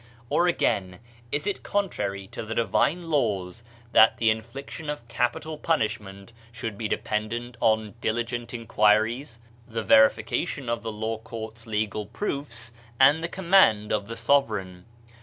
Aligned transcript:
Or 0.31 0.47
again, 0.47 0.97
is 1.31 1.45
it 1.45 1.61
contrary 1.61 2.25
to 2.29 2.41
the 2.41 2.55
divine 2.55 3.11
Laws 3.11 3.61
■ 3.89 3.91
that 3.91 4.17
the 4.17 4.31
infliction 4.31 4.89
of 4.89 5.07
capital 5.07 5.59
punishment 5.59 6.33
should 6.51 6.75
be 6.75 6.87
dependent 6.87 7.55
on 7.59 7.93
diligent 8.01 8.51
inquiries, 8.51 9.37
the 9.67 9.83
verification 9.83 10.69
of 10.69 10.81
the 10.81 10.91
law 10.91 11.19
courts' 11.19 11.67
legal 11.67 12.07
proofs, 12.07 12.71
and 12.99 13.21
the 13.23 13.27
command 13.27 13.91
of 13.93 14.07
the 14.07 14.15
sovereign? 14.17 14.85